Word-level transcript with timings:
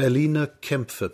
Berliner 0.00 0.46
Kämpfe. 0.46 1.12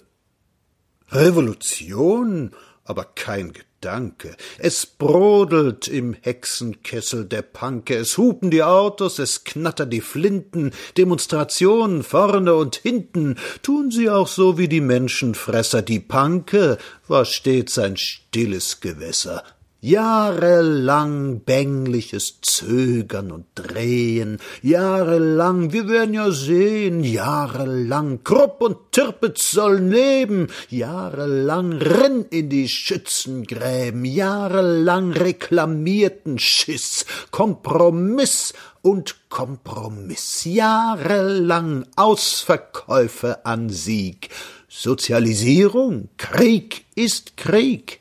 Revolution, 1.11 2.53
aber 2.85 3.03
kein 3.03 3.53
Gedanke. 3.53 4.37
Es 4.59 4.87
brodelt 4.87 5.89
im 5.89 6.15
Hexenkessel 6.15 7.25
der 7.25 7.43
Panke, 7.43 7.97
es 7.97 8.17
hupen 8.17 8.53
die 8.53 8.63
Autos, 8.63 9.19
es 9.19 9.43
knattern 9.43 9.91
die 9.91 10.01
Flinten, 10.01 10.71
Demonstrationen 10.97 12.05
vorne 12.05 12.55
und 12.55 12.77
hinten, 12.77 13.35
tun 13.61 13.91
sie 13.91 14.09
auch 14.09 14.29
so 14.29 14.57
wie 14.57 14.69
die 14.69 14.81
Menschenfresser, 14.81 15.83
die 15.83 15.99
Panke? 15.99 16.79
War 17.09 17.25
stets 17.25 17.81
ein 17.81 17.97
stilles 17.97 18.79
Gewässer, 18.81 19.43
Jahrelang 19.87 21.43
bängliches 21.45 22.41
Zögern 22.43 23.31
und 23.31 23.47
Drehen, 23.55 24.39
jahrelang, 24.61 25.73
wir 25.73 25.87
werden 25.87 26.13
ja 26.13 26.33
sehen, 26.33 27.05
jahrelang, 27.05 28.25
Krupp 28.25 28.63
und 28.63 28.79
Tirpitz 28.91 29.53
sollen 29.53 29.93
leben, 29.93 30.49
jahrelang 30.71 31.75
Rinn 31.75 32.27
in 32.31 32.49
die 32.49 32.69
Schützengräben, 32.69 34.05
jahrelang 34.05 35.13
reklamierten 35.13 36.41
Schiss, 36.41 37.07
Kompromiss 37.31 38.55
und 38.83 39.29
Kompromiss, 39.29 40.43
jahrelang 40.47 41.87
Ausverkäufe 41.95 43.47
an 43.47 43.71
Sieg, 43.71 44.31
Sozialisierung, 44.69 46.09
Krieg 46.17 46.87
ist 46.97 47.37
Krieg. 47.37 48.01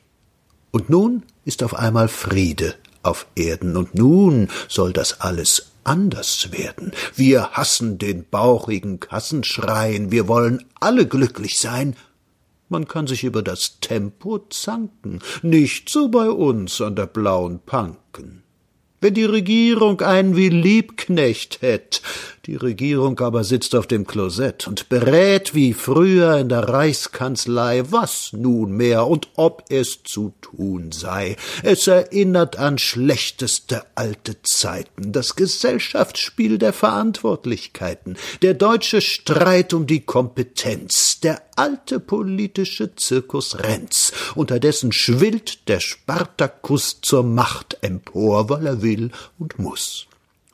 Und 0.72 0.90
nun 0.90 1.22
ist 1.46 1.62
auf 1.62 1.74
einmal 1.74 2.08
Friede 2.08 2.74
auf 3.02 3.26
Erden, 3.36 3.76
und 3.76 3.94
nun 3.94 4.48
soll 4.68 4.92
das 4.92 5.20
alles 5.20 5.70
anders 5.84 6.52
werden. 6.52 6.92
Wir 7.14 7.52
hassen 7.52 7.98
den 7.98 8.28
bauchigen 8.28 9.00
Kassenschreien, 9.00 10.10
wir 10.10 10.28
wollen 10.28 10.64
alle 10.80 11.06
glücklich 11.06 11.58
sein. 11.58 11.96
Man 12.68 12.88
kann 12.88 13.06
sich 13.06 13.22
über 13.22 13.42
das 13.42 13.78
Tempo 13.80 14.38
zanken, 14.50 15.20
nicht 15.42 15.88
so 15.88 16.08
bei 16.08 16.28
uns 16.28 16.80
an 16.80 16.96
der 16.96 17.06
blauen 17.06 17.60
Panken. 17.60 18.42
Wenn 19.06 19.14
die 19.14 19.24
Regierung 19.24 20.00
einen 20.00 20.34
wie 20.34 20.48
Liebknecht 20.48 21.62
hätt, 21.62 22.02
die 22.46 22.56
Regierung 22.56 23.20
aber 23.20 23.44
sitzt 23.44 23.76
auf 23.76 23.86
dem 23.86 24.04
Klosett 24.04 24.66
und 24.66 24.88
berät 24.88 25.54
wie 25.54 25.74
früher 25.74 26.38
in 26.38 26.48
der 26.48 26.68
Reichskanzlei, 26.68 27.84
was 27.90 28.32
nunmehr 28.32 29.06
und 29.06 29.28
ob 29.36 29.64
es 29.68 30.02
zu 30.02 30.32
tun 30.40 30.90
sei. 30.90 31.36
Es 31.62 31.86
erinnert 31.86 32.56
an 32.56 32.78
schlechteste 32.78 33.84
alte 33.94 34.42
Zeiten, 34.42 35.12
das 35.12 35.36
Gesellschaftsspiel 35.36 36.58
der 36.58 36.72
Verantwortlichkeiten, 36.72 38.16
der 38.42 38.54
deutsche 38.54 39.00
Streit 39.00 39.72
um 39.72 39.86
die 39.86 40.00
Kompetenz, 40.00 41.15
der 41.20 41.42
alte 41.56 42.00
politische 42.00 42.94
Zirkus 42.94 43.58
Renz, 43.58 44.12
unterdessen 44.34 44.92
schwillt 44.92 45.68
der 45.68 45.80
Spartakus 45.80 47.00
zur 47.02 47.22
Macht 47.22 47.78
empor, 47.82 48.48
weil 48.48 48.66
er 48.66 48.82
will 48.82 49.10
und 49.38 49.58
muss. 49.58 50.06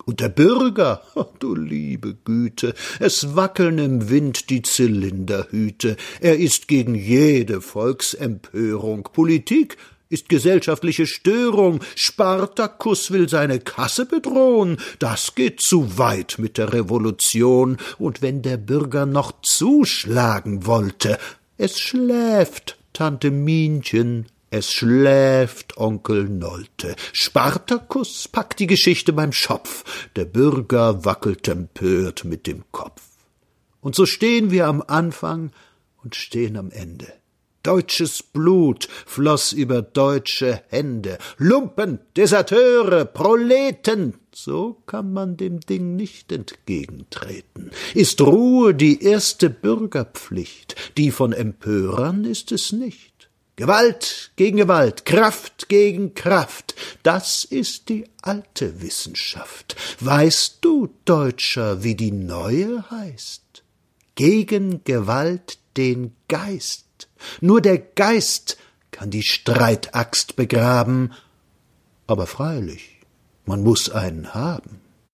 Und 0.05 0.21
der 0.21 0.29
Bürger, 0.29 1.03
oh, 1.15 1.27
du 1.39 1.55
liebe 1.55 2.15
Güte, 2.25 2.75
es 2.99 3.37
wackeln 3.37 3.79
im 3.79 4.11
Wind 4.11 4.51
die 4.51 4.63
Zylinderhüte, 4.63 5.97
er 6.21 6.39
ist 6.39 6.69
gegen 6.69 6.95
jede 6.95 7.61
Volksempörung, 7.61 9.05
Politik 9.13 9.77
ist 10.13 10.29
gesellschaftliche 10.29 11.07
Störung, 11.07 11.81
Spartakus 11.97 13.11
will 13.11 13.29
seine 13.29 13.61
Kasse 13.61 14.05
bedrohen, 14.05 14.77
das 14.99 15.35
geht 15.35 15.61
zu 15.61 15.97
weit 15.97 16.37
mit 16.39 16.59
der 16.59 16.73
Revolution, 16.73 17.79
und 17.99 18.21
wenn 18.21 18.43
der 18.43 18.59
Bürger 18.59 19.07
noch 19.07 19.33
zuschlagen 19.41 20.67
wollte, 20.67 21.19
es 21.57 21.81
schläft 21.81 22.77
Tante 22.93 23.31
Minchen, 23.31 24.27
es 24.51 24.71
schläft 24.71 25.79
Onkel 25.79 26.29
Nolte. 26.29 26.95
Spartakus 27.15 28.29
packt 28.29 28.61
die 28.61 28.67
Geschichte 28.67 29.15
beim 29.15 29.33
Schopf. 29.33 30.09
Der 30.15 30.27
Bürger 30.27 31.07
wackelt 31.07 31.49
empört 31.49 32.27
mit 32.27 32.47
dem 32.47 32.65
Kopf. 32.71 33.01
Und 33.81 33.95
so 33.95 34.05
stehen 34.05 34.51
wir 34.51 34.67
am 34.67 34.83
Anfang 34.87 35.53
und 36.05 36.17
stehen 36.17 36.59
am 36.59 36.71
Ende. 36.71 37.22
Deutsches 37.63 38.23
Blut 38.23 38.89
floss 39.07 39.53
über 39.53 39.83
deutsche 39.83 40.63
Hände. 40.69 41.19
Lumpen, 41.39 42.01
Deserteure, 42.17 43.05
Proleten. 43.05 44.15
So 44.35 44.83
kann 44.87 45.13
man 45.13 45.37
dem 45.37 45.61
Ding 45.61 45.95
nicht 45.95 46.33
entgegentreten. 46.33 47.71
Ist 47.95 48.21
Ruhe 48.21 48.75
die 48.75 49.03
erste 49.03 49.51
Bürgerpflicht, 49.51 50.75
die 50.97 51.11
von 51.11 51.33
Empörern 51.33 52.25
ist 52.25 52.51
es 52.51 52.73
nicht. 52.73 53.13
Gewalt 53.55 54.33
gegen 54.37 54.57
Gewalt, 54.57 55.05
Kraft 55.05 55.69
gegen 55.69 56.15
Kraft, 56.15 56.75
das 57.03 57.45
ist 57.45 57.91
die 57.91 58.07
alte 58.23 58.81
Wissenschaft. 58.81 59.77
Weißt 60.01 60.59
du, 60.63 60.89
Deutscher, 61.05 61.85
wie 61.85 61.95
die 61.95 62.13
neue 62.13 62.91
heißt? 62.91 63.63
Gegen 64.15 64.83
Gewalt 64.85 65.59
den 65.77 66.17
Geist. 66.29 66.87
Nur 67.41 67.61
der 67.61 67.79
Geist 67.79 68.57
kann 68.91 69.11
die 69.11 69.23
Streitaxt 69.23 70.37
begraben. 70.37 71.13
Aber 72.07 72.27
freilich, 72.27 73.01
man 73.47 73.63
muss 73.63 73.91
einen 73.91 74.35
haben. 74.35 74.81